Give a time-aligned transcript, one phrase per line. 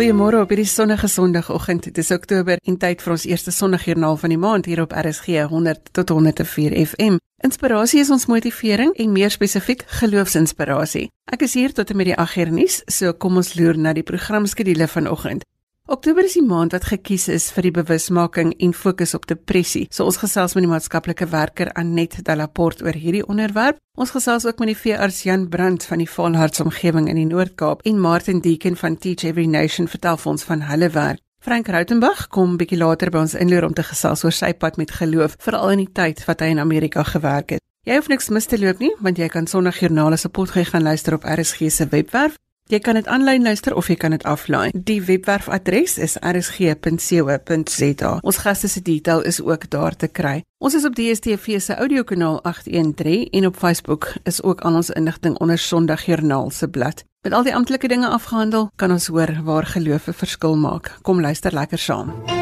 [0.00, 1.84] Goeiemôre op hierdie sonnige Sondagoggend.
[1.84, 5.42] Dit is Oktober en tyd vir ons eerste Sondagjoernaal van die maand hier op RSG
[5.50, 7.18] 100 tot 104 FM.
[7.44, 11.10] Inspirasie is ons motivering en meer spesifiek geloofsinspirasie.
[11.28, 13.92] Ek is hier tot en met die 8 uur nuus, so kom ons loer na
[13.92, 15.44] die programskedule vanoggend.
[15.90, 19.88] Oktober is die maand wat gekies is vir die bewusmaking en fokus op depressie.
[19.90, 23.80] So ons gesels met die maatskaplike werker Anet Delaport oor hierdie onderwerp.
[23.98, 27.98] Ons gesels ook met die veearts Jan Brandt van die Volhartsomgewing in die Noord-Kaap en
[27.98, 31.18] Martin Deeken van Teach Every Nation vertel vir ons van hulle werk.
[31.42, 34.92] Frank Rautenbach kom bietjie later by ons inloer om te gesels oor sy pad met
[34.94, 37.64] geloof, veral in die tyd wat hy in Amerika gewerk het.
[37.88, 41.18] Jy hoef niks mis te loop nie, want jy kan Sondagjoernale se potgoed gaan luister
[41.18, 42.38] op RSG se webwerf
[42.70, 44.70] Jy kan dit aanlyn luister of jy kan dit aflaai.
[44.86, 48.12] Die webwerfadres is rsg.co.za.
[48.22, 50.44] Ons gaste se detail is ook daar te kry.
[50.62, 55.34] Ons is op DStv se audiokanaal 813 en op Facebook is ook al ons inligting
[55.42, 57.02] onder Sondagjoernaal se blad.
[57.26, 60.98] Met al die amptelike dinge afgehandel, kan ons hoor waar geloof 'n verskil maak.
[61.02, 62.39] Kom luister lekker saam.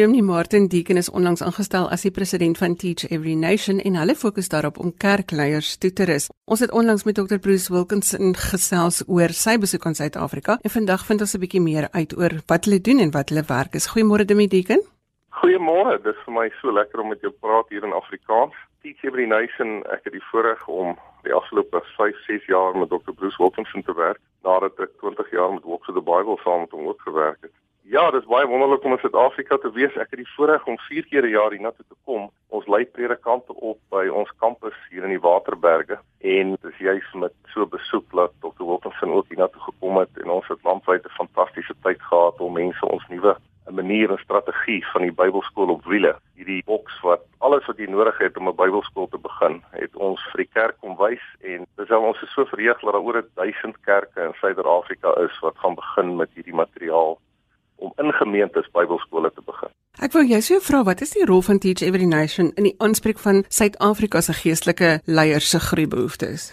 [0.00, 4.14] Dominee Martin Deeken is onlangs aangestel as die president van Teach Every Nation en hulle
[4.16, 6.30] fokus daarop om kerkleiers toe te rus.
[6.48, 11.04] Ons het onlangs met Dr Bruce Wilkinson gesels oor sy besoek aan Suid-Afrika en vandag
[11.08, 13.90] vind ons 'n bietjie meer uit oor wat hulle doen en wat hulle werk is.
[13.92, 14.80] Goeiemôre Dominee Deeken.
[15.40, 16.00] Goeiemôre.
[16.02, 18.54] Dit is vir my so lekker om met jou praat hier in Afrikaans.
[18.82, 23.12] Teach Every Nation, ek het die voorreg om die afgelope 5, 6 jaar met Dr
[23.12, 26.70] Bruce Wilkinson te werk nadat ek 20 jaar met Walk to the Bible saam met
[26.70, 27.52] hom ook gewerk het.
[27.82, 29.94] Ja, dit is baie wonderlik om in Suid-Afrika te wees.
[29.96, 32.30] Ek het die voorreg om 4 keer 'n jaar hiernatoe te kom.
[32.48, 37.12] Ons lei predikante op by ons kampus hier in die Waterberge en dit is juis
[37.14, 38.64] met so besoek dat Dr.
[38.64, 42.86] Wilkinson ook hiernatoe gekom het en ons het landwyd 'n fantastiese tyd gehad om mense
[42.86, 43.36] ons nuwe
[43.66, 46.16] 'n manier en strategie van die Bybelskool op wiele.
[46.34, 50.20] Hierdie boks wat alles wat jy nodig het om 'n Bybelskool te begin, het ons
[50.30, 53.24] vir die kerk kom wys en dis al ons is so verheug dat daar oor
[53.34, 57.18] 1000 kerke in Suider-Afrika is wat gaan begin met hierdie materiaal
[57.80, 59.72] om in gemeentes Bybelskole te begin.
[60.00, 62.76] Ek wou jou so vra, wat is die rol van Teach Every Nation in die
[62.78, 66.50] aanspreek van Suid-Afrika se geestelike leiers se groeibehoeftes?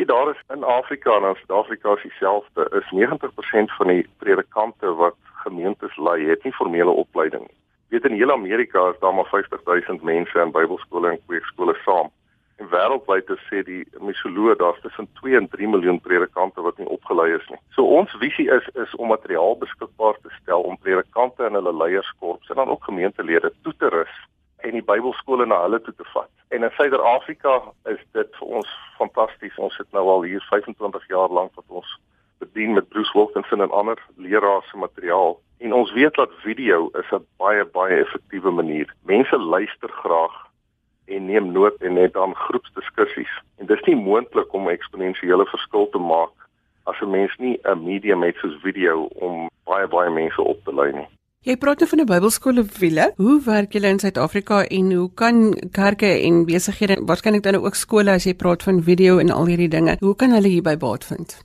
[0.00, 2.66] Ja, daar is in Afrika en in Suid-Afrika is dieselfde.
[2.80, 7.58] Is 90% van die predikante wat gemeentes lei, het nie formele opleiding nie.
[7.90, 12.10] Weet in heel Amerika is daar maar 50000 mense in Bybelskole en kweekskole saam.
[12.60, 16.88] En wêreldwyd te sê die misoloog daar's tussen 2 en 3 miljoen predikante wat nie
[16.92, 17.60] opgelei is nie.
[17.76, 22.52] So ons visie is is om materiaal beskikbaar te stel om predikante en hulle leierskorps
[22.52, 24.12] en dan ook gemeentelede toe te rus
[24.66, 26.28] en die Bybelskole na hulle toe te vat.
[26.52, 27.54] En in Suider-Afrika
[27.88, 29.56] is dit vir ons fantasties.
[29.56, 31.96] Ons het nou al hier 25 jaar lank wat ons
[32.44, 35.38] bedien met Bruce Wilkinson en ander leraars se materiaal.
[35.64, 38.94] En ons weet dat video is 'n baie baie effektiewe manier.
[39.04, 40.49] Mense luister graag
[41.10, 43.32] en neem nood en net aan groepsdiskussies.
[43.58, 46.32] En dis nie moontlik om 'n eksponensiële verskil te maak
[46.90, 50.74] as 'n mens nie 'n medium het soos video om baie baie mense op te
[50.74, 51.08] lei nie.
[51.40, 53.12] Jy praat van 'n Bybelskool op wiele.
[53.16, 55.36] Hoe werk julle in Suid-Afrika en hoe kan
[55.72, 59.68] kerke en besighede, waarskynlik dan ook skole as jy praat van video en al hierdie
[59.68, 61.44] dinge, hoe kan hulle hierby baat vind?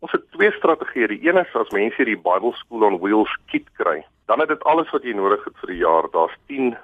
[0.00, 1.06] Ons het twee strategieë.
[1.06, 4.90] Die een is as mense hierdie Bybelskool on wheels kit kry, dan het dit alles
[4.90, 6.10] wat jy nodig het vir die jaar.
[6.12, 6.76] Daar's 10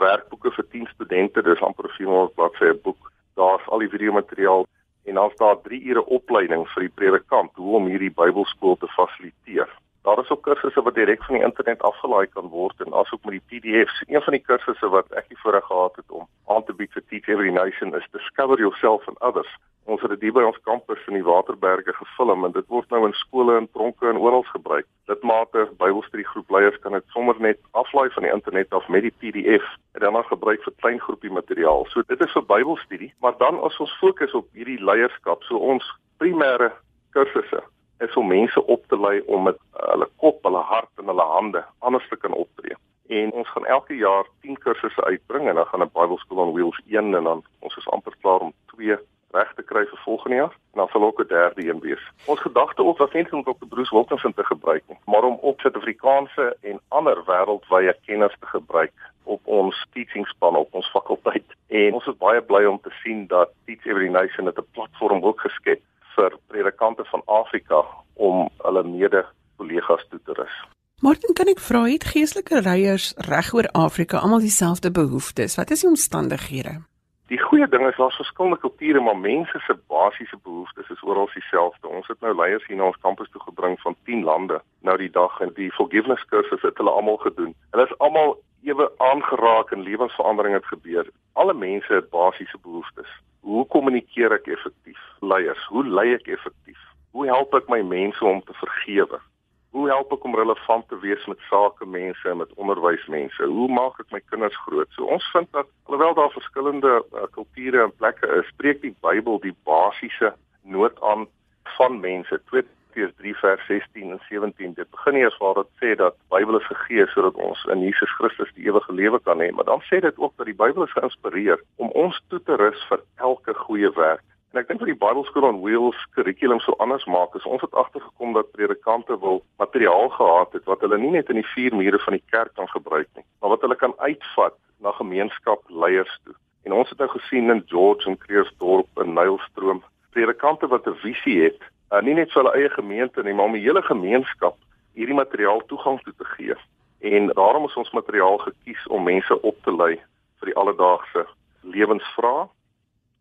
[0.00, 3.12] werkboeke vir 10 studente, dis amper 400 bladsye boek.
[3.40, 4.66] Daar's al die videomateriaal
[5.08, 9.70] en dan's daar 3 ure opleiding vir die predikant hoe om hierdie Bybelskool te fasiliteer.
[10.02, 13.36] Daar is ook kursusse wat direk van die internet afgelaai kan word en asook met
[13.36, 14.02] die PDFs.
[14.08, 17.04] Een van die kursusse wat ek die voorreg gehad het om aan te bied vir
[17.08, 19.52] Teach Every Nation is Discover Yourself and Others.
[19.90, 23.14] Ons het dit by ons kampus in die Waterberge gefilm en dit word nou in
[23.18, 24.86] skole en tronke en oral gebruik.
[25.10, 29.66] Lidmate, Bybelstudiegroepleiers kan dit sommer net aflaai van die internet af met die PDF
[29.98, 31.88] en dan gebruik vir klein groepie materiaal.
[31.90, 35.90] So dit is vir Bybelstudie, maar dan as ons fokus op hierdie leierskap, so ons
[36.22, 36.70] primêre
[37.16, 37.66] kursusse
[38.06, 39.58] is om mense op te lei om met
[39.90, 42.78] hulle kop, hulle hart en hulle hande anders te kan optree.
[43.10, 46.54] En ons gaan elke jaar 10 kursusse uitbring en dan gaan 'n Bible School on
[46.54, 48.94] Wheels 1 en dan ons is amper klaar om 2
[49.36, 52.04] reg te kry vir volgende jaar en dan sal ook 'n derde een wees.
[52.32, 53.66] Ons gedagte ook was eintlik om Dr.
[53.72, 58.92] Bruce Wilkinson te gebruik, maar om op Suid-Afrikaanse en ander wêreldwye kenners te gebruik
[59.24, 61.48] op ons teaching span op ons fakulteit.
[61.68, 65.40] En ons is baie bly om te sien dat Teach Every Nation 'n platform ook
[65.40, 65.80] geskep
[66.14, 67.84] vir predikante van Afrika
[68.14, 70.56] om hulle mede-kollegas toe te rus.
[71.00, 75.56] Martin, kan ek vra het geestelike reiers reg oor Afrika almal dieselfde behoeftes?
[75.56, 76.89] Wat is die omstandighede?
[77.30, 81.88] Die goeie ding is daar's verskillende kulture, maar mense se basiese behoeftes is oral dieselfde.
[81.88, 85.10] Ons het nou leiers hier na ons kampus toe gebring van 10 lande nou die
[85.14, 87.54] dag en die forgiveness kursus het hulle almal gedoen.
[87.70, 88.34] Hulle is almal
[88.66, 91.06] ewe aangeraak en lewensverandering het gebeur.
[91.32, 93.14] Alle mense het basiese behoeftes.
[93.46, 94.98] Hoe kommunikeer ek effektief?
[95.22, 96.82] Leiers, hoe lei ek effektief?
[97.14, 99.22] Hoe help ek my mense om te vergewe?
[99.70, 103.46] Hoe help ek om relevant te wees met sake mense en met onderwysmense?
[103.46, 104.90] Hoe maak ek my kinders groot?
[104.96, 109.38] So ons vind dat alhoewel daar verskillende uh, kulture en plekke is, spreek die Bybel
[109.44, 111.28] die basiese nood aan
[111.76, 112.40] van mense.
[112.50, 114.74] 2 Petrus 3 vers 16 en 17.
[114.74, 118.10] Dit begin eers waar dit sê dat die Bybel is gegee sodat ons in Jesus
[118.18, 120.96] Christus die ewige lewe kan hê, maar dan sê dit ook dat die Bybel is
[120.98, 124.26] geïnspireer om ons toe te rus vir elke goeie werk.
[124.50, 127.74] En ek dink vir die Bybelskool on Wheels kurrikulum so anders maak is ons het
[127.78, 132.00] agtergekom dat predikante wil materiaal gehad het wat hulle nie net in die vier mure
[132.02, 136.34] van die kerk kan gebruik nie, maar wat hulle kan uitvat na gemeenskap leiers toe.
[136.66, 141.38] En ons het nou gesien in George en Kreersdorp en Nylstroom predikante wat 'n visie
[141.46, 141.62] het
[141.92, 144.58] uh, nie net vir hulle eie gemeente nie, maar om die hele gemeenskap
[144.98, 146.54] hierdie materiaal toegang toe te gee.
[147.00, 149.94] En daarom is ons materiaal gekies om mense op te lei
[150.40, 151.26] vir die alledaagse
[151.62, 152.48] lewensvrae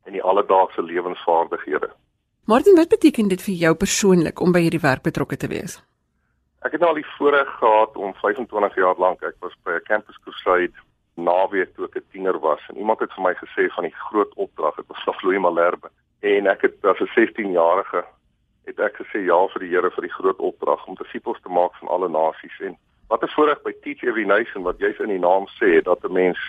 [0.09, 1.89] en die alledaagse lewensvaardighede.
[2.49, 5.77] Martin, wat beteken dit vir jou persoonlik om by hierdie werk betrokke te wees?
[6.65, 9.85] Ek het nou al die voorreg gehad om 25 jaar lank, ek was by 'n
[9.91, 10.73] campus crusade
[11.15, 14.33] naweek toe ek 'n tiener was en iemand het vir my gesê van die groot
[14.35, 15.89] opdrag, dit was Louis Malherbe
[16.19, 18.03] en ek het as 'n 16-jarige
[18.65, 21.73] het ek gesê ja vir die Here vir die groot opdrag om disippels te maak
[21.79, 22.77] van alle nasies en
[23.07, 26.13] wat 'n voorreg by Teach Every Nation wat jy's in die naam sê dat 'n
[26.13, 26.39] mens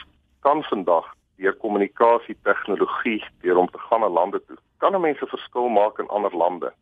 [0.41, 1.07] kan vandag
[1.41, 5.69] deur kommunikasie tegnologie deur om te gaan na lande toe kan 'n mens 'n verskil
[5.69, 6.73] maak in ander lande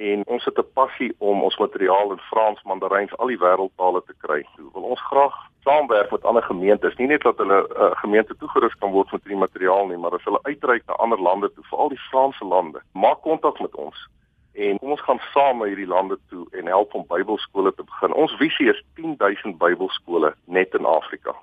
[0.00, 4.14] en ons het 'n passie om ons materiaal in Frans, Mandaryns, al die wêreldtale te
[4.18, 4.46] kry.
[4.56, 8.36] So wil ons graag saamwerk met ander gemeentes, nie net dat hulle 'n uh, gemeente
[8.36, 11.64] toegerus kan word met hierdie materiaal nie, maar as hulle uitreik na ander lande toe,
[11.64, 14.08] veral die Franse lande, maak kontak met ons
[14.52, 18.14] en kom ons gaan saam na hierdie lande toe en help om Bybelskole te begin.
[18.14, 21.34] Ons visie is 10000 Bybelskole net in Afrika.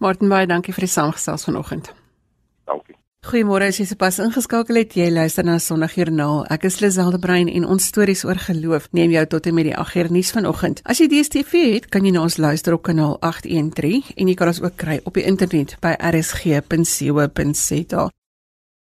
[0.00, 1.90] Martin baie dankie vir die saamgesels vanoggend.
[2.64, 2.94] Dankie.
[3.28, 4.94] Goeiemôre as jy sopas ingeskakel het.
[4.96, 6.46] Jy luister na Sondagjoernaal.
[6.54, 9.74] Ek is Liselde Brein en ons stories oor geloof neem jou tot en met die
[9.76, 10.80] 8uur nuus vanoggend.
[10.88, 14.48] As jy DStv het, kan jy na ons luister op kanaal 813 en jy kan
[14.48, 18.08] ons ook kry op die internet by rsg.co.za.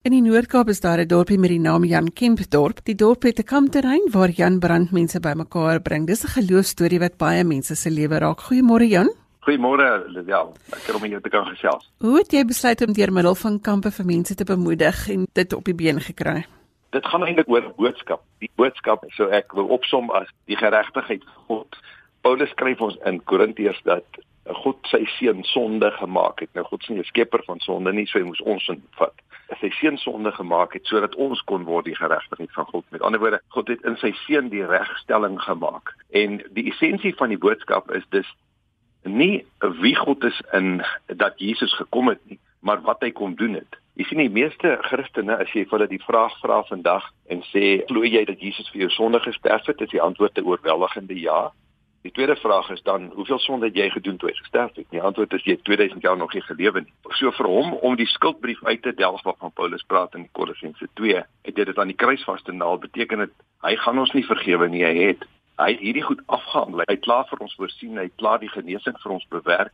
[0.05, 2.85] In die Noord-Kaap is daar 'n dorpie met die naam Jan Kempdorp.
[2.85, 6.07] Die dorp het 'n kampterrein waar Jan Brand mense bymekaar bring.
[6.07, 8.41] Dis 'n geloofstorie wat baie mense se lewe raak.
[8.41, 9.24] Goeiemôre Jan.
[9.45, 10.55] Goeiemôre Lisel.
[10.73, 11.91] Lekker om jou te kan gesels.
[12.01, 15.53] Hoe het jy besluit om deur middel van kampe vir mense te bemoedig en dit
[15.53, 16.47] op die been gekry?
[16.97, 18.23] Dit gaan eintlik oor boodskap.
[18.41, 21.77] Die boodskap, so ek wil opsom as die geregtigheid van God.
[22.25, 24.17] Paulus skryf ons in Korintiërs dat
[24.65, 26.53] God sy seun sonde gemaak het.
[26.57, 29.13] Nou God is nie 'n skepper van sonde nie, so hy moes ons sin vat.
[29.61, 32.85] Sy seun sonde gemaak het sodat ons kon word die geregtigheid van God.
[32.89, 35.93] Met ander woorde, God het in sy seun die regstelling gemaak.
[36.13, 38.35] En die essensie van die boodskap is dus
[39.05, 39.45] nie
[39.81, 43.81] wie God is in dat Jesus gekom het nie, maar wat hy kom doen het.
[43.95, 47.85] Jy sien die meeste Christene as jy vir hulle die vraag vra vandag en sê
[47.87, 51.53] glo jy dat Jesus vir jou sonde gesterf het, is die antwoord 'n oorweldigende ja.
[52.05, 54.87] Die tweede vraag is dan hoeveel sonde het jy gedoen toe jy gesterf het?
[54.91, 56.93] Die antwoord is jy 2000 jaar nog nie gelewe nie.
[57.17, 61.23] So vir hom om die skuldbrief uit te delf waarvan Paulus praat in Kolossense 2,
[61.43, 63.33] het dit aan die kruis vas te naal, beteken dit
[63.63, 65.25] hy gaan ons nie vergewe nie, hy het
[65.61, 66.83] hy het hierdie goed afgehandel.
[66.85, 69.73] Hy het klaar vir ons voorsien, hy het klaar die genesing vir ons bewerk.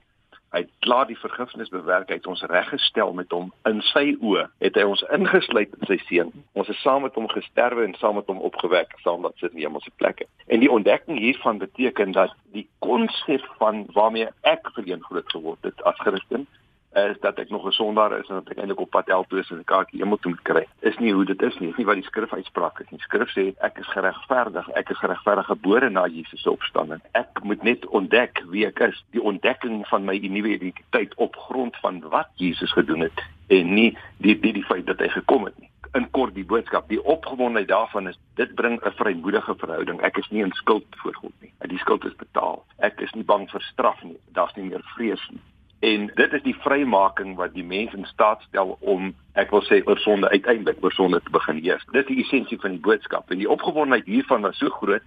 [0.50, 4.48] Hy het klaar die vergifnis bewerk, hy het ons reggestel met hom in sy oë.
[4.64, 6.32] Het hy ons ingesluit in sy seun.
[6.58, 9.62] Ons is saam met hom gesterwe en saam met hom opgewek, saam dat sit in
[9.62, 10.26] hemelse plekke.
[10.50, 15.86] En die ontdekking hiervan beteken dat die konsep van waarmee ek verleen groot geword het
[15.86, 16.48] as Christen
[16.92, 19.50] is dat ek nog 'n sondaar is en dat ek eintlik op pad help is
[19.50, 20.66] en 'n kaartjie hemel toe moet kry.
[20.80, 21.68] Is nie hoe dit is nie.
[21.68, 23.00] Dis nie wat die skrif uitspraak is nie.
[23.00, 24.68] Skrif sê ek is geregverdig.
[24.68, 27.00] Ek is geregverdig gebore na Jesus se opstanding.
[27.12, 31.76] Ek moet net ontdek wie ek is, die ontdekking van my nuwe identiteit op grond
[31.76, 35.58] van wat Jesus gedoen het en nie die die, die feit dat hy gekom het
[35.58, 35.70] nie.
[35.92, 40.00] In kort die boodskap, die opgewondenheid daarvan is dit bring 'n vrymoedige verhouding.
[40.00, 41.52] Ek is nie in skuld voor God nie.
[41.68, 42.64] Die skuld is betaal.
[42.78, 44.18] Ek is nie bang vir straf nie.
[44.32, 45.40] Daar's nie meer vrees nie.
[45.80, 49.80] En dit is die vrymaking wat die mens in staat stel om ek wil sê
[49.88, 51.86] oor sonde uiteindelik oor sonde te begin heers.
[51.92, 55.06] Dit is die essensie van die boodskap en die opgewondenheid hiervan was so groot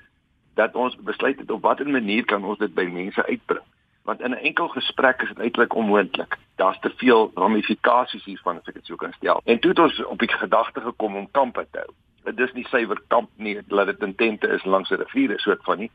[0.58, 3.66] dat ons besluit het op watter manier kan ons dit by mense uitbring.
[4.04, 6.38] Want in 'n enkel gesprek is dit uiteindelik onmoontlik.
[6.56, 9.42] Daar's te veel ramifikasies hiervan as ek dit sou kan stel.
[9.46, 11.94] En toe het ons op die gedagte gekom om kampe te hou.
[12.24, 15.78] Dit is nie suiwer kamp nie, dat dit intente is langs 'n rivier soort van
[15.78, 15.92] nie.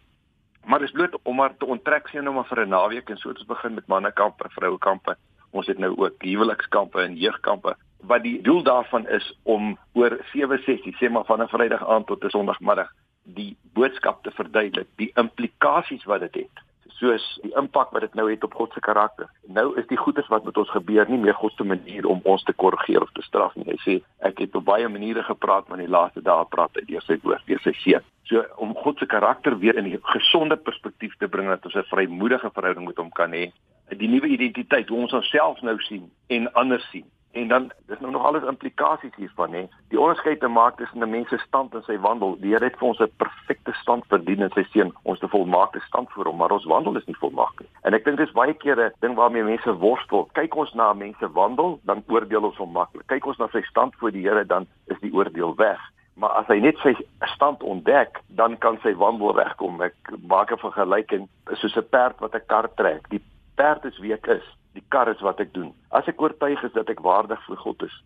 [0.68, 3.28] Maar dis bloot om maar te onttrek sien nou maar vir 'n naweek en so
[3.28, 5.16] het ons begin met mannekampe vrouekampe.
[5.50, 10.58] Ons het nou ook huwelikskampe en jeugkampe wat die doel daarvan is om oor 7
[10.58, 15.10] sessies, sê maar van 'n Vrydag aand tot 'n Sondagmiddag, die boodskap te verduidelik, die
[15.14, 16.64] implikasies wat dit het
[16.98, 19.28] soos die impak wat dit nou het op God se karakter.
[19.46, 22.42] Nou is die goedes wat met ons gebeur nie meer God se manier om ons
[22.42, 23.66] te korrigeer of te straf nie.
[23.68, 23.94] Hy sê
[24.26, 27.18] ek het op baie maniere gepraat, maar in die laaste dae praat hy deur sy
[27.22, 28.06] woord, deur sy seun.
[28.28, 31.90] So om God se karakter weer in 'n gesonde perspektief te bring dat ons 'n
[31.92, 33.52] vrymoedige verhouding met hom kan hê.
[33.88, 37.04] Die nuwe identiteit, hoe ons onsself nou sien en anders sien.
[37.32, 39.66] En dan dis nou nog alles implikasies hiervan hè.
[39.88, 42.36] Die onderskeid te maak tussen 'n mens se stand en sy wandel.
[42.40, 45.80] Die Here het vir ons 'n perfekte stand verdien in sy seun, ons te volmaakte
[45.80, 47.68] stand vir hom, maar ons wandel is nie volmaak nie.
[47.82, 50.28] En ek dink dis baie kere 'n ding waarmee mense worstel.
[50.32, 53.06] Kyk ons na mense wandel, dan oordeel ons hom maklik.
[53.06, 55.80] Kyk ons na sy stand voor die Here, dan is die oordeel weg.
[56.18, 56.94] Maar as hy net sy
[57.34, 59.82] stand ontdek, dan kan sy wandel regkom.
[59.82, 59.94] Ek
[60.26, 63.08] maak 'n vergelyking soos 'n perd wat 'n kar trek.
[63.08, 63.22] Die
[63.54, 64.46] perd is wie ek is
[64.78, 65.72] die kar is wat ek doen.
[65.90, 67.96] As ek oortuig is dat ek waardig vir God is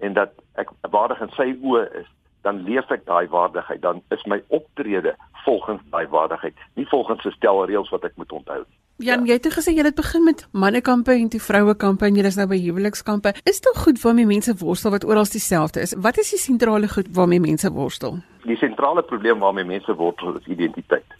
[0.00, 2.08] en dat ek waardig in sy oë is,
[2.46, 5.12] dan leef ek daai waardigheid, dan is my optrede
[5.44, 8.79] volgens daai waardigheid, nie volgens 'n stel reëls wat ek moet onthou nie.
[9.00, 9.32] Jan, ja.
[9.32, 12.46] jy het gesê jy het begin met mannekampe en toe vrouekampe en jy is nou
[12.50, 13.32] by huwelikskampe.
[13.44, 15.94] Is dit goed waarmee mense worstel wat oral dieselfde is?
[15.96, 18.20] Wat is die sentrale goed waarmee mense worstel?
[18.44, 21.18] Die sentrale probleem waarmee mense worstel is identiteit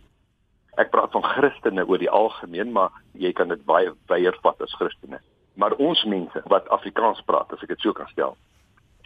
[0.81, 4.75] ek praat van Christene oor die algemeen, maar jy kan dit baie wyeer vat as
[4.79, 5.21] Christene.
[5.61, 8.37] Maar ons mense wat Afrikaans praat, as ek dit so kan stel.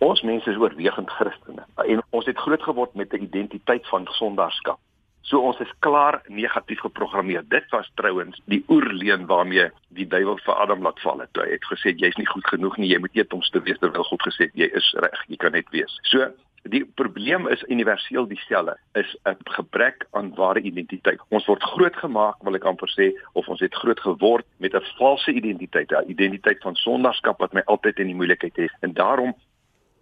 [0.04, 4.78] Ons mense is oorwegend Christene en ons het groot geword met 'n identiteit van sondaarskap.
[5.24, 7.44] So ons is klaar negatief geprogrammeer.
[7.48, 11.32] Dit was trouens die oerleen waarmee die duiwel vir Adam laat val het.
[11.40, 14.04] Hy het gesê jy's nie goed genoeg nie, jy moet eet om te wees terwyl
[14.04, 16.00] God gesê jy is reg, jy kan net wees.
[16.12, 16.28] So
[16.72, 21.20] Die probleem is universeel dieselfde, is 'n gebrek aan ware identiteit.
[21.28, 25.32] Ons word grootgemaak, wil ek amper sê, of ons het groot geword met 'n valse
[25.32, 28.72] identiteit, 'n identiteit van sondaarskap wat my altyd in die moeilikheid het.
[28.80, 29.34] En daarom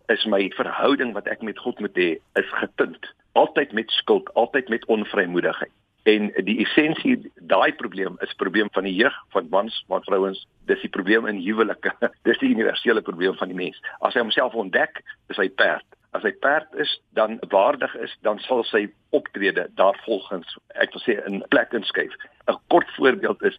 [0.08, 4.68] is my verhouding wat ek met God moet hê, is getint, altyd met skuld, altyd
[4.68, 5.72] met onvrymoedigheid.
[6.02, 10.80] En die essensie daai probleem is probleem van die jeug, van mans, van vrouens, dis
[10.80, 11.92] die probleem in huwelike.
[12.26, 13.78] Dis die universele probleem van die mens.
[14.00, 18.40] As hy homself ontdek, is hy perd as hy perd is dan waardig is dan
[18.44, 18.84] sal sy
[19.16, 22.12] optrede daarvolgens ek wil sê in plek inskuif
[22.52, 23.56] 'n kort voorbeeld is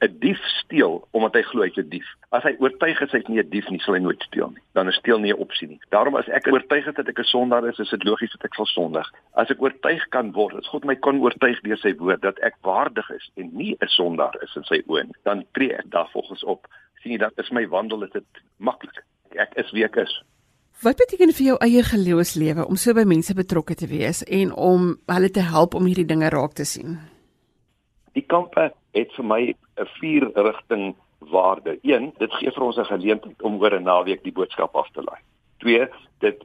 [0.00, 2.08] 'n dief steel omdat hy glo hy's 'n dief.
[2.30, 4.62] As hy oortuig is hy's nie 'n dief nie sal hy nooit steel nie.
[4.72, 5.80] Dan is steel nie 'n opsie nie.
[5.90, 8.54] Daarom as ek oortuig is dat ek 'n sondaar is is dit logies dat ek
[8.54, 9.06] sal sondig.
[9.34, 12.56] As ek oortuig kan word as God my kon oortuig deur sy woord dat ek
[12.62, 16.66] waardig is en nie 'n sondaar is in sy oë dan tree ek daarvolgens op.
[17.02, 18.24] Sien jy dat is my wandel is dit
[18.58, 19.04] maklik.
[19.36, 20.22] Ek is wie ek is.
[20.80, 24.96] Wat beteken vir jou eie geloofslewe om so by mense betrokke te wees en om
[25.06, 26.98] hulle te help om hierdie dinge raak te sien?
[28.12, 31.78] Die kampe het vir my 'n vier rigting waarde.
[31.82, 35.02] 1, dit gee vir ons 'n geleentheid om oor 'n naweek die boodskap af te
[35.02, 35.20] laai.
[35.58, 36.44] 2, dit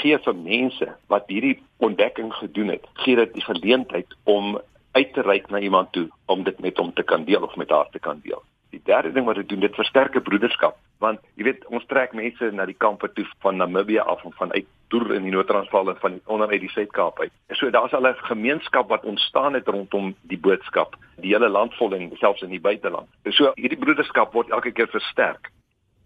[0.00, 4.60] gee vir mense wat hierdie ontdekking gedoen het, gee dit die geleentheid om
[4.92, 7.70] uit te reik na iemand toe om dit met hom te kan deel of met
[7.70, 8.42] haar te kan deel.
[8.72, 12.46] Die derde ding wat dit doen, dit versterk broederskap, want jy weet ons trek mense
[12.56, 15.98] na die kampe toe van Namibië af of van uit Doer in die Noord-Transvaal en
[16.00, 17.32] van onder uit die Suid-Kaap uit.
[17.58, 21.94] So daar's al 'n gemeenskap wat ontstaan het rondom die boodskap, die hele land vol
[21.94, 23.08] en selfs in die buiteland.
[23.28, 25.50] So hierdie broederskap word elke keer versterk.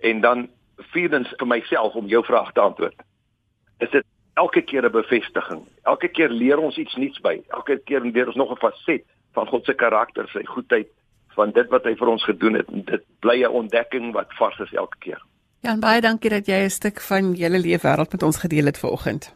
[0.00, 3.02] En dan vierdens vir myself om jou vraag te antwoord.
[3.78, 4.04] Is dit
[4.34, 5.66] elke keer 'n bevestiging.
[5.82, 7.42] Elke keer leer ons iets nuuts by.
[7.48, 10.88] Elke keer leer ons nog 'n faset van God se karakter, sy goedheid,
[11.36, 12.68] van dit wat hy vir ons gedoen het.
[12.90, 15.22] Dit bly 'n ontdekking wat vars is elke keer.
[15.60, 18.78] Ja, en baie dankie dat jy 'n stuk van julle leefwêreld met ons gedeel het
[18.78, 19.34] vanoggend.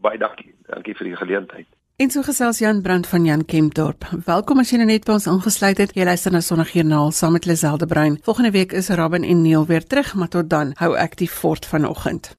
[0.00, 0.54] Baie dankie.
[0.66, 1.66] Dankie vir die geleentheid.
[1.96, 4.04] En so gesels Jan Brand van Jan Kempdorp.
[4.24, 5.94] Welkom as jy nou net by ons aangesluit het.
[5.94, 8.18] Jy luister na Sondagjoernaal saam met Liselde Bruin.
[8.22, 11.66] Volgende week is Robin en Neil weer terug, maar tot dan hou ek die fort
[11.66, 12.34] vanoggend.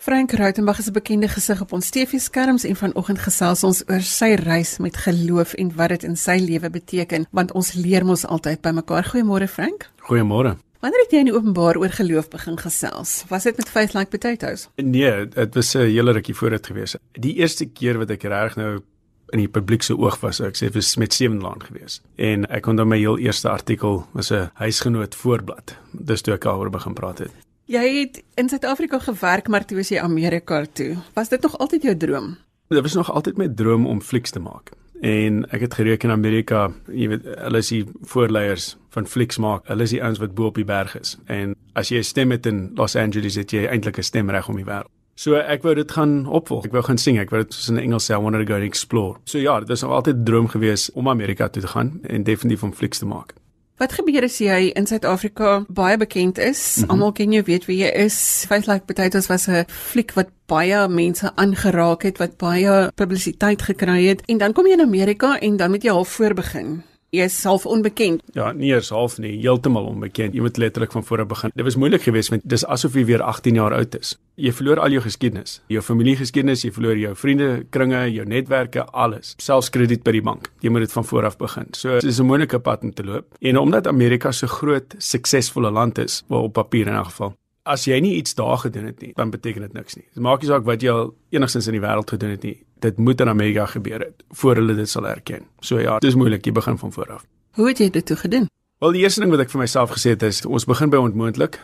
[0.00, 4.34] Frank Rautenbach is 'n bekende gesig op ons TV-skerms en vanoggend gesels ons oor sy
[4.34, 8.60] reis met geloof en wat dit in sy lewe beteken, want ons leer mos altyd
[8.60, 9.04] by mekaar.
[9.04, 9.90] Goeiemôre Frank.
[9.96, 10.56] Goeiemôre.
[10.80, 13.24] Wanneer het jy in die openbaar oor geloof begin gesels?
[13.28, 14.68] Was dit met Faith Like Potatoes?
[14.76, 16.96] Nee, dit was 'n hele rukkie voor dit gewees.
[17.12, 18.80] Die eerste keer wat ek reg nou
[19.28, 22.00] in die publiek se oog was, ek sê was met Sewenland gewees.
[22.16, 25.76] En ek onthou my heel eerste artikel was 'n huisgenoot voorblad.
[25.92, 27.49] Dis toe ek daaroor begin praat het.
[27.70, 30.96] Jy het in Suid-Afrika gewerk, maar toe is jy Amerika toe.
[31.14, 32.32] Was dit nog altyd jou droom?
[32.68, 34.72] Dit was nog altyd my droom om flieks te maak.
[35.06, 39.70] En ek het gereken in Amerika, jy weet, hulle is die voorleiers van flieks maak.
[39.70, 41.14] Hulle is die ouens wat bo op die berg is.
[41.30, 44.48] En as jy 'n stem het in Los Angeles, het jy eintlik 'n stem reg
[44.48, 44.90] om die wêreld.
[45.14, 46.64] So ek wou dit gaan opvolg.
[46.64, 47.18] Ek wou gaan sing.
[47.18, 49.18] Ek wou dit soos in Engels sê, I wanted to go and explore.
[49.24, 52.22] So ja, dit was nog altyd 'n droom gewees om Amerika toe te gaan en
[52.22, 53.34] definitief om flieks te maak.
[53.80, 56.60] Wat gebeur as jy in Suid-Afrika baie bekend is?
[56.76, 56.90] Mm -hmm.
[56.90, 58.44] Almal ken jou, weet wie jy is.
[58.48, 64.06] Face Like Potatoes was 'n fliek wat baie mense aangeraak het, wat baie publisiteit gekry
[64.06, 64.22] het.
[64.26, 67.66] En dan kom jy in Amerika en dan moet jy half voorbegin jy is half
[67.66, 68.22] onbekend.
[68.36, 70.34] Ja, nie eers half nie, heeltemal onbekend.
[70.36, 71.52] Jy moet letterlik van voor af begin.
[71.54, 74.14] Dit was moeilik geweest met dis asof jy weer 18 jaar oud is.
[74.40, 79.34] Jy verloor al jou geskiedenis, jou familiegeskiedenis, jy verloor jou vriendekringe, jou netwerke, alles.
[79.42, 80.48] Selfs krediet by die bank.
[80.64, 81.68] Jy moet dit van voor af begin.
[81.74, 83.26] So dis 'n moeilike pad om te loop.
[83.40, 87.34] En omdat Amerika so groot, suksesvolle land is, wel op papier in elk geval,
[87.70, 90.06] as jy nie iets daar gedoen het nie, dan beteken dit niks nie.
[90.14, 92.56] Dit maak nie saak wat jy al enigstens in die wêreld gedoen het nie.
[92.80, 95.46] Dit moet in Amerika gebeur het voor hulle dit sal erken.
[95.60, 97.26] So ja, dis moeilik, jy begin van voor af.
[97.58, 98.48] Hoe het jy dit toe gedoen?
[98.80, 101.60] Wel, die eerste ding wat ek vir myself gesê het is, ons begin by ontmoontlik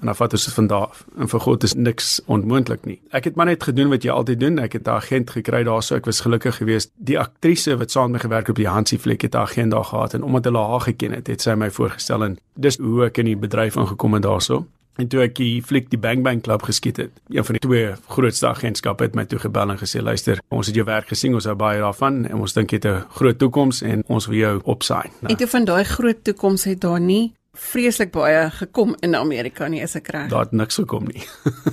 [0.00, 1.00] en dan vat ons dit van daar af.
[1.20, 2.96] En vir God is niks onmoontlik nie.
[3.12, 4.58] Ek het maar net gedoen wat jy altyd doen.
[4.58, 5.96] Ek het 'n agent gekry daarso.
[5.96, 6.92] Ek was gelukkig geweest.
[6.96, 9.70] Die aktrise wat saam met my gewerk het op die Hansie fliek het 'n agent
[9.70, 13.04] daar gehad en omdat hulle haar geken het, het sy my voorgestel en dis hoe
[13.04, 14.66] ek in die bedryf ingekom het daarso.
[14.98, 17.92] En toe ek die fliek die Bang Bang Club geskiet het, een van die twee
[18.10, 21.46] grootste agentskappe het my toe gebel en gesê luister, ons het jou werk gesien, ons
[21.48, 24.60] hou baie daarvan en ons dink jy het 'n groot toekoms en ons wil jou
[24.64, 25.10] opsign.
[25.20, 25.32] Nou.
[25.32, 29.80] En toe van daai groot toekoms het daar nie vreeslik baie gekom in Amerika nie,
[29.80, 30.28] is ek reg?
[30.30, 31.22] Daar het niks gekom nie.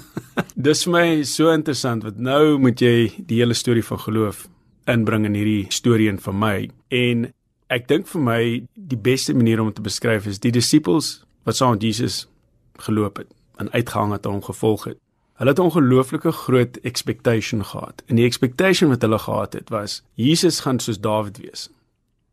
[0.68, 4.48] Dis vir my so interessant want nou moet jy die hele storie van geloof
[4.86, 6.70] inbring in hierdie storie en vir my.
[6.90, 7.28] En
[7.70, 8.42] ek dink vir my
[8.74, 12.28] die beste manier om dit te beskryf is die disippels wat saam met Jesus
[12.82, 14.98] geloop het en uitgehang het en hom gevolg het.
[15.38, 18.04] Hulle het 'n ongelooflike groot expectation gehad.
[18.06, 21.70] En die expectation wat hulle gehad het was Jesus gaan soos Dawid wees.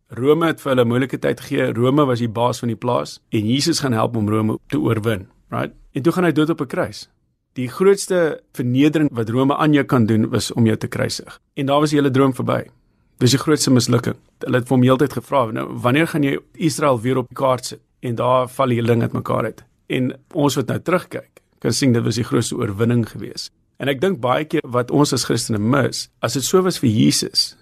[0.08, 1.72] Rome het vir hulle moeilike tyd gegee.
[1.72, 5.28] Rome was die baas van die plaas en Jesus gaan help om Rome te oorwin,
[5.48, 5.72] right?
[5.92, 7.08] En toe gaan hy dood op 'n kruis.
[7.52, 11.40] Die grootste vernedering wat Rome aan jou kan doen was om jou te kruisig.
[11.54, 12.70] En daar was die hele droom verby.
[13.18, 14.16] Dis die grootste mislukking.
[14.38, 17.64] Hulle het vir hom heeltyd gevra, nou wanneer gaan jy Israel weer op die kaart
[17.64, 17.80] sit?
[18.00, 22.04] En daar val die ding uitmekaar uit en ons wat nou terugkyk kan sien dit
[22.04, 23.52] was die grootste oorwinning geweest.
[23.80, 26.92] En ek dink baie keer wat ons as Christene mis, as dit so was vir
[26.92, 27.54] Jesus,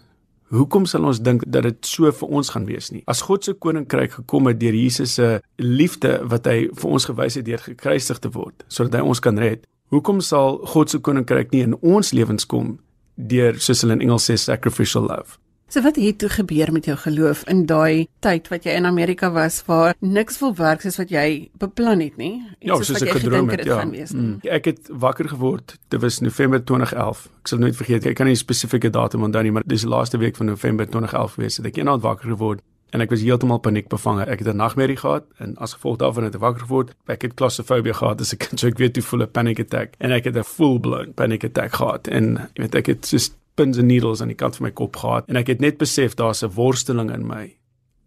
[0.53, 3.05] hoekom sal ons dink dat dit so vir ons gaan wees nie?
[3.09, 5.29] As God se koninkryk gekom het deur Jesus se
[5.63, 9.41] liefde wat hy vir ons gewys het deur gekruisig te word sodat hy ons kan
[9.41, 12.77] red, hoekom sal God se koninkryk nie in ons lewens kom
[13.17, 15.42] deur soos hulle in Engels sê sacrificial love?
[15.73, 19.31] So wat het toe gebeur met jou geloof in daai tyd wat jy in Amerika
[19.33, 22.43] was waar niks wil werk soos wat jy beplan het nie?
[22.61, 23.79] Ja, soos, soos ek gedroom het, ja.
[23.81, 24.35] Mm.
[24.45, 25.79] Ek het wakker geword.
[25.89, 27.25] Dit was November 2011.
[27.41, 28.11] Ek sal nooit vergeet.
[28.11, 30.85] Ek kan nie 'n spesifieke datum onthou nie, maar dis die laaste week van November
[30.85, 32.61] 2011 gewees het ek eendag wakker geword
[32.93, 34.29] en ek was heeltemal paniekbevange.
[34.29, 36.95] Ek het 'n nagmerrie gehad en as gevolg daarvan het ek wakker geword.
[37.09, 40.13] Ek het claustrophobia gehad, dis ek so ek weet hoe voel 'n panic attack en
[40.13, 43.79] ek het 'n full blown panic attack gehad en jy weet ek het just pins
[43.79, 46.43] and needles aan die kant van my kop gehad en ek het net besef daar's
[46.43, 47.57] 'n worsteling in my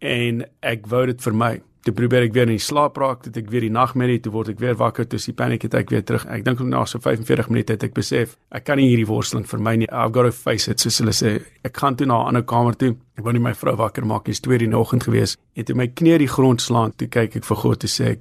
[0.00, 1.60] en ek wou dit vir my.
[1.86, 4.48] Toe probeer ek weer in die slaap raak, dit ek weer die nagmerrie, toe word
[4.48, 6.26] ek weer wakker, toe is die panic attack weer terug.
[6.26, 9.62] Ek dink na so 45 minute het ek besef, ek kan nie hierdie worsteling vir
[9.62, 9.86] my nie.
[9.92, 11.36] I've got to face it, soos hulle sê.
[11.64, 12.96] Ek gaan toe na 'n ander kamer toe.
[13.16, 15.36] Ek wou net my vrou wakker maak, dis 2:00 in die oggend gewees.
[15.54, 18.18] En toe my knie die grond slaan, toe kyk ek vir God te sê,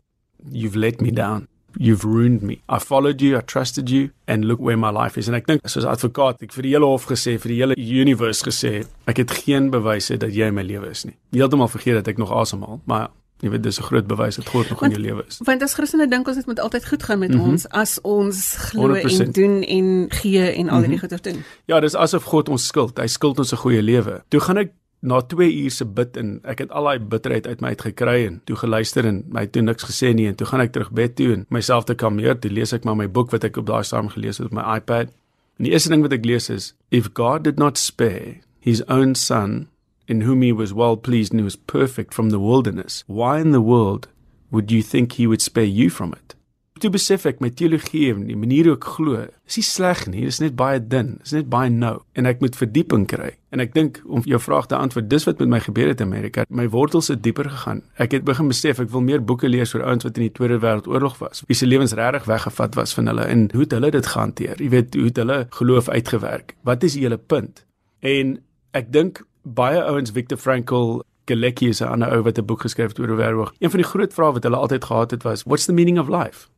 [0.51, 2.61] you've let me down you've ruined me.
[2.69, 5.27] I followed you, I trusted you and look where my life is.
[5.27, 8.43] En ek dink soos advokaat, ek vir die hele hof gesê, vir die hele universe
[8.45, 11.15] gesê, ek het geen bewyse dat jy in my lewe is nie.
[11.35, 13.11] Heeltemal vergeet dat ek nog asemhaal, maar
[13.43, 15.39] Jy weet dis 'n groot bewys dat God nog want, in jou lewe is.
[15.43, 17.49] Want as Christene dink ons dit moet altyd goed gaan met mm -hmm.
[17.49, 21.19] ons as ons glo en doen en gee en al hierdie mm -hmm.
[21.19, 21.43] goeie doen.
[21.65, 22.97] Ja, dis asof God ons skuld.
[22.97, 24.23] Hy skuld ons 'n goeie lewe.
[24.27, 24.71] Toe gaan ek
[25.06, 28.18] na 2 ure se bid en ek het al daai bitterheid uit my uit gekry
[28.26, 31.15] en toe geluister en my toe niks gesê nie en toe gaan ek terug bed
[31.20, 32.39] toe en myself te kalmeer.
[32.39, 34.65] Toe lees ek maar my boek wat ek op daai stadium gelees het op my
[34.78, 35.13] iPad.
[35.60, 39.15] En die eerste ding wat ek lees is if God did not spare his own
[39.15, 39.68] son
[40.08, 43.52] in whom he was well pleased and he was perfect from the wilderness, why in
[43.52, 44.10] the world
[44.52, 46.36] would you think he would spare you from it?
[46.75, 50.25] Toe besef ek my teologie en die manier hoe ek glo, is nie sleg nie,
[50.25, 53.29] dit is net baie dun, dit is net baie nou en ek moet verdieping kry.
[53.55, 56.09] En ek dink om jou vraag te antwoord, dis wat met my gebeur het in
[56.09, 56.43] Amerika.
[56.51, 57.79] My wortels het dieper gegaan.
[57.95, 60.57] Ek het begin besef ek wil meer boeke lees oor ouens wat in die Tweede
[60.59, 61.45] Wêreldoorlog was.
[61.47, 64.59] Wie se lewens regtig weggevat was van hulle en hoe het hulle dit gehanteer?
[64.59, 66.57] Jy weet, hoe het hulle geloof uitgewerk?
[66.67, 67.63] Wat is julle punt?
[68.03, 68.35] En
[68.75, 72.91] ek dink baie ouens Viktor Frankl Galecki is 'n ander ou wat 'n boek geskryf
[72.91, 73.55] het oor die wêreld.
[73.63, 76.09] Een van die groot vrae wat hulle altyd gehad het was, what's the meaning of
[76.09, 76.49] life?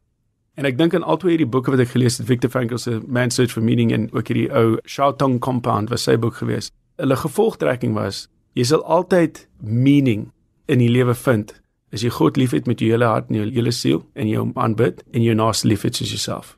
[0.58, 2.96] En ek dink aan al twee hierdie boeke wat ek gelees het, Viktor Frankl se
[3.06, 6.74] Man's Search for Meaning en ook hierdie ou Shelton Compound was sy boek geweest.
[6.98, 8.24] Hulle gevolgtrekking was,
[8.58, 10.32] jy sal altyd meaning
[10.66, 11.54] in die lewe vind
[11.94, 15.06] as jy God liefhet met jou hele hart en jou hele siel en jou aanbid
[15.14, 16.56] en jou naaste liefhet soos jouself.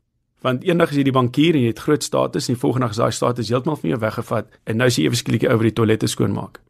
[0.48, 2.96] Want eendag as jy die bankier en jy het groot status en die volgende dag
[2.96, 5.76] is daai status heeltemal van jou weggevat en nou is jy ewe skielik oor die
[5.76, 6.62] toilette skoonmaak.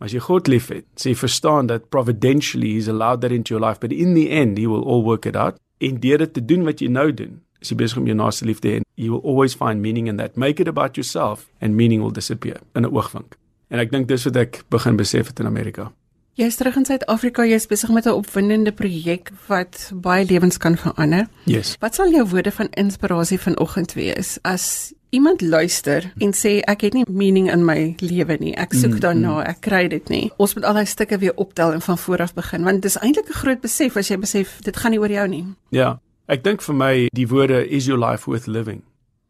[0.00, 3.60] Maar as jy God liefhet, sê jy verstaan dat providentially he's allowed that into your
[3.60, 5.60] life, but in the end he will all work it out.
[5.80, 8.44] En deur dit te doen wat jy nou doen, is jy besig om jou naaste
[8.48, 8.80] lief te hê.
[9.00, 10.36] You will always find meaning in that.
[10.36, 13.36] Make it about yourself and meaning will disappear in 'n oogwink.
[13.70, 15.92] En ek dink dis wat ek begin besef het in Amerika.
[16.34, 20.56] Jy is terug in Suid-Afrika, jy is besig met 'n opwindende projek wat baie lewens
[20.56, 21.26] kan verander.
[21.44, 21.76] Yes.
[21.80, 26.94] Wat sal jou woorde van inspirasie vanoggend wees as iemand luister en sê ek het
[26.94, 28.52] nie meaning in my lewe nie.
[28.54, 29.48] Ek soek mm, daarna, mm.
[29.50, 30.22] ek kry dit nie.
[30.38, 32.98] Ons moet al daai stukke weer optel en van voor af begin want dit is
[33.00, 35.44] eintlik 'n groot besef as jy besef dit gaan nie oor jou nie.
[35.70, 35.98] Ja.
[36.28, 38.82] Ek dink vir my die woorde is your life worth living.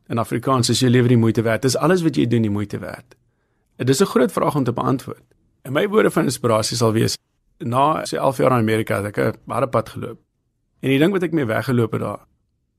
[0.09, 1.63] In Afrikaans is jou lewe die moeite werd.
[1.63, 3.17] Dis alles wat jy doen die moeite werd.
[3.77, 5.25] Dit is 'n groot vraag om te beantwoord.
[5.63, 7.17] En my woorde van inspirasie sal wees
[7.59, 10.19] na sy 11 jaar in Amerika het ek 'n baie pad geloop.
[10.81, 12.21] En die ding wat ek mee weggeloop het daar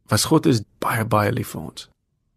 [0.07, 1.89] was God is baie baie lief vir ons.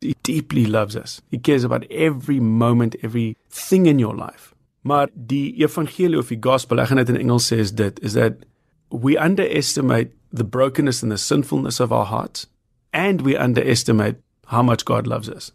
[0.05, 1.21] He deeply loves us.
[1.31, 4.53] He cares about every moment, every thing in your life.
[4.83, 8.13] Maar die evangelie of die gospel, ek gaan dit in Engels sê is dit is
[8.19, 8.45] that
[8.93, 12.47] we underestimate the brokenness and the sinfulness of our hearts
[12.93, 14.21] and we underestimate
[14.53, 15.53] how much God loves us.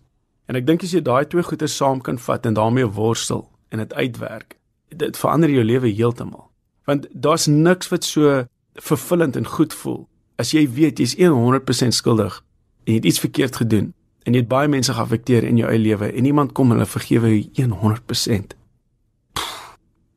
[0.50, 3.84] En ek dink as jy daai twee goeie saam kan vat en daarmee worstel en
[3.84, 4.58] dit uitwerk,
[4.90, 6.48] dit verander jou lewe heeltemal.
[6.90, 8.48] Want daar's niks wat so
[8.82, 10.08] vervullend en goed voel
[10.40, 12.40] as jy weet jy's 100% skuldig
[12.86, 13.92] en jy het iets verkeerd gedoen
[14.24, 17.36] en jy het baie mense geaffekteer in jou eie lewe en iemand kom hulle vergewe
[17.58, 18.56] jou 100%.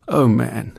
[0.07, 0.73] Oh man.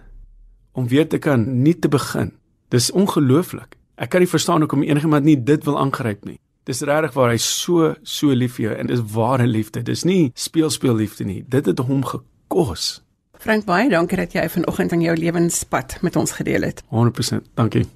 [0.71, 2.33] Om weer te kan nie te begin.
[2.69, 3.77] Dis ongelooflik.
[3.95, 6.39] Ek kan nie verstaan hoekom enigiemand nie dit wil aangryp nie.
[6.63, 9.83] Dis regtig waar hy so so lief vir jou en dis ware liefde.
[9.83, 11.41] Dis nie speelspeel liefde nie.
[11.47, 13.01] Dit het hom gekos.
[13.43, 16.83] Frank baie dankie dat jy vanoggend aan jou lewenspad met ons gedeel het.
[16.87, 17.51] 100%.
[17.59, 17.87] Dankie.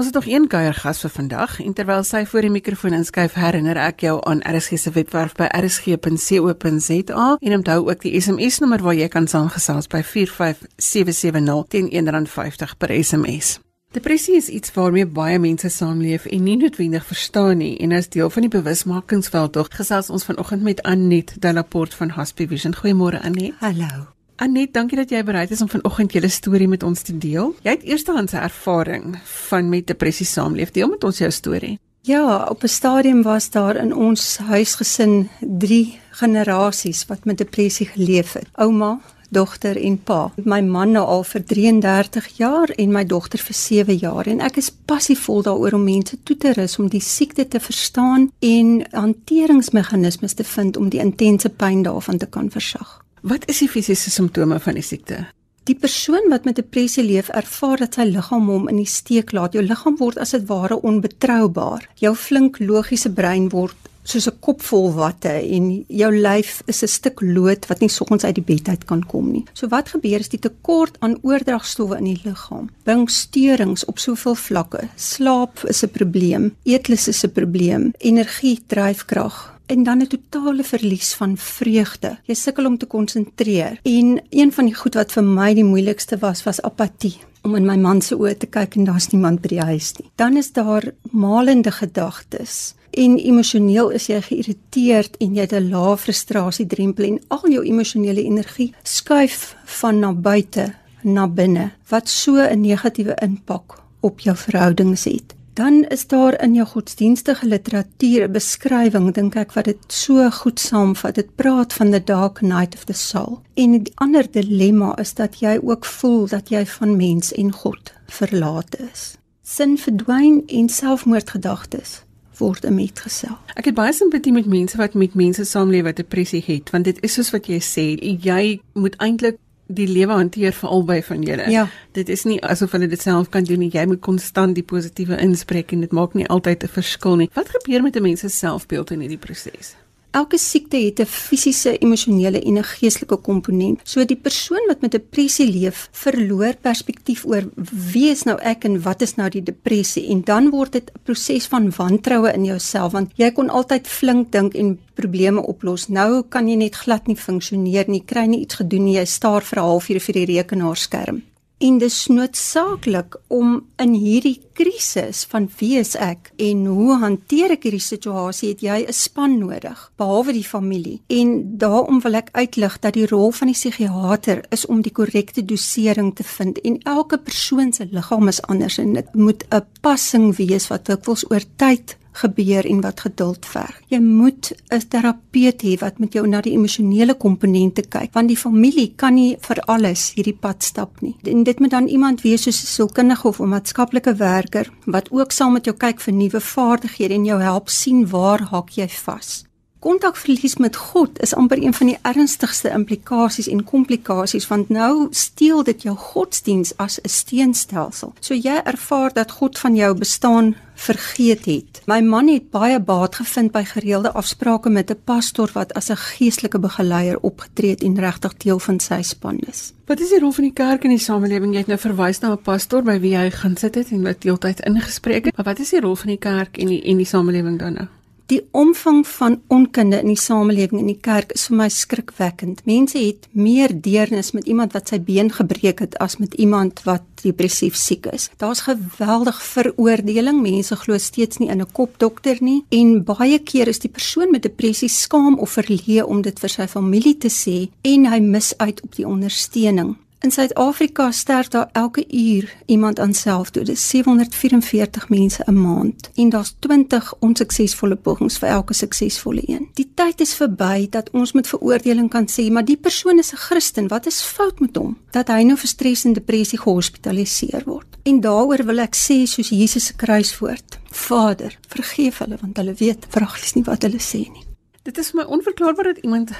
[0.00, 3.76] Ons het nog een kuiergas vir vandag en terwyl sy voor die mikrofoon inskuif, herinner
[3.76, 8.96] ek jou aan RSG se webwerf by rsg.co.za en onthou ook die SMS nommer waar
[8.96, 13.58] jy kan saamgesels by 45770 teen R1.50 per SMS.
[13.92, 18.32] Depressie is iets waarmee baie mense saamleef en nie noodwendig verstaan nie en as deel
[18.32, 22.72] van die bewusmakingsveld tog gesels ons vanoggend met Anet Delaport van Hospice Vision.
[22.80, 23.52] Goeiemôre Anet.
[23.60, 24.19] Hallo.
[24.40, 27.50] Anet, dankie dat jy bereid is om vanoggend julle storie met ons te deel.
[27.60, 29.18] Jy het eerstehandse ervaring
[29.50, 30.70] van met depressie saamleef.
[30.72, 31.74] Deel met ons jou storie.
[32.08, 38.32] Ja, op 'n stadium was daar in ons huisgesin 3 generasies wat met depressie geleef
[38.32, 38.48] het.
[38.52, 40.32] Ouma, dogter en pa.
[40.44, 44.56] My man nou al vir 33 jaar en my dogter vir 7 jaar en ek
[44.56, 50.32] is passievol daaroor om mense toe te rus om die siekte te verstaan en hanteringsmeganismes
[50.32, 53.04] te vind om die intense pyn daarvan te kan versag.
[53.20, 55.26] Wat is die fisiese simptome van die siekte?
[55.68, 59.52] Die persoon wat met depressie leef, ervaar dat sy liggaam hom in die steek laat.
[59.52, 61.84] Jou liggaam word as dit ware onbetroubaar.
[62.00, 63.76] Jou flink logiese brein word
[64.08, 68.24] soos 'n kop vol watte en jou lyf is 'n stuk lood wat nie soggens
[68.24, 69.44] uit die bed uit kan kom nie.
[69.52, 74.34] So wat gebeur is die tekort aan oordragstowwe in die liggaam bring steurings op soveel
[74.34, 74.88] vlakke.
[74.96, 81.14] Slaap is 'n probleem, eetlus is 'n probleem, energie, dryfkrag en dan 'n totale verlies
[81.14, 82.18] van vreugde.
[82.24, 83.80] Jy sukkel om te konsentreer.
[83.82, 87.66] En een van die goed wat vir my die moeilikste was, was apatie om in
[87.66, 90.10] my man se oë te kyk en daar's niemand by die huis nie.
[90.14, 95.96] Dan is daar malende gedagtes en emosioneel is jy geïrriteerd en jy het 'n lae
[95.96, 102.36] frustrasie drempel en al jou emosionele energie skuif van na buite na binne wat so
[102.36, 108.32] 'n negatiewe impak op jou verhoudings het dan is daar in jou godsdienstige literatuur 'n
[108.32, 111.14] beskrywing dink ek wat dit so goed saamvat.
[111.14, 113.40] Dit praat van the dark night of the soul.
[113.54, 117.92] En die ander dilemma is dat jy ook voel dat jy van mens en God
[118.06, 119.16] verlate is.
[119.42, 122.04] Sin verdwyn en selfmoordgedagtes
[122.38, 123.36] word metgesel.
[123.54, 126.98] Ek het baie simpatie met mense wat met mense saamleef wat depressie het, want dit
[127.02, 129.38] is soos wat jy sê, jy moet eintlik
[129.70, 131.50] die lewe hanteer vir albei van julle.
[131.50, 131.66] Ja.
[131.96, 133.70] Dit is nie asof hulle dit self kan doen nie.
[133.72, 137.30] Jy moet konstant die positiewe inspreek en dit maak nie altyd 'n verskil nie.
[137.34, 139.76] Wat gebeur met 'n mens se selfbeeld in hierdie proses?
[140.10, 143.80] Elke siekte het 'n fisiese, emosionele en 'n geestelike komponent.
[143.84, 147.44] So die persoon wat met depressie leef, verloor perspektief oor
[147.92, 151.00] wie is nou ek en wat is nou die depressie en dan word dit 'n
[151.04, 155.88] proses van wantroue in jouself want jy kon altyd flink dink en probleme oplos.
[155.88, 159.42] Nou kan jy net glad nie funksioneer nie, kry nie iets gedoen nie, jy staar
[159.42, 161.22] vir 'n halfuur vir die rekenaarskerm.
[161.60, 167.66] En dis noodsaaklik om in hierdie krisis van wie is ek en hoe hanteer ek
[167.68, 171.02] hierdie situasie het jy 'n span nodig behalwe die familie.
[171.06, 175.44] En daarom wil ek uitlig dat die rol van die psigiater is om die korrekte
[175.44, 180.36] dosering te vind en elke persoon se liggaam is anders en dit moet 'n passing
[180.36, 183.80] wees wat dikwels oor tyd gebeur en wat geduld verg.
[183.88, 188.36] Jy moet 'n terapeut hê wat met jou na die emosionele komponente kyk, want die
[188.36, 191.16] familie kan nie vir alles hierdie pad stap nie.
[191.24, 195.32] En dit moet dan iemand wees soos 'n sielkundige of 'n maatskaplike werker wat ook
[195.32, 199.49] saam met jou kyk vir nuwe vaardighede en jou help sien waar hak jy vas.
[199.80, 205.62] Kontakverlies met God is amper een van die ernstigste implikasies en komplikasies want nou steel
[205.64, 208.12] dit jou godsdiens as 'n steenstelsel.
[208.20, 211.80] So jy ervaar dat God van jou bestaan vergeet het.
[211.86, 215.96] My man het baie baat gevind by gereelde afsprake met 'n pastor wat as 'n
[215.96, 219.72] geestelike begeleier opgetree het en regtig deel van sy span is.
[219.86, 221.52] Wat is die rol van die kerk in die samelewing?
[221.52, 224.20] Jy het nou verwys na 'n pastor by wie jy gaan sit het en wat
[224.20, 225.36] deeltyd ingespreek het.
[225.36, 227.86] Maar wat is die rol van die kerk en die en die samelewing dan nou?
[228.30, 232.60] Die omvang van onkunde in die samelewing en die kerk is vir my skrikwekkend.
[232.62, 237.02] Mense het meer deernis met iemand wat sy been gebreek het as met iemand wat
[237.24, 238.28] depressief siek is.
[238.38, 240.38] Daar's geweldig veroordeling.
[240.44, 244.42] Mense glo steeds nie in 'n kopdokter nie en baie keer is die persoon met
[244.42, 248.82] depressie skaam of verleë om dit vir sy familie te sê en hy mis uit
[248.82, 249.96] op die ondersteuning.
[250.22, 253.66] In Suid-Afrika sterf daar elke uur iemand aan selfdood.
[253.66, 259.68] Dit is 744 mense 'n maand en daar's 20 onsuksesvolle pogings vir elke suksesvolle een.
[259.74, 263.36] Die tyd is verby dat ons met veroordeling kan sê, maar die persoon is 'n
[263.36, 267.96] Christen, wat is fout met hom dat hy nou vir stres en depressie gehospitaliseer word?
[268.02, 273.06] En daaroor wil ek sê soos Jesus se kruiswoord: Vader, vergeef hulle want hulle weet
[273.08, 274.44] vraaglis nie wat hulle sê nie.
[274.82, 276.30] Dit is my onverklaarbaar dat iemand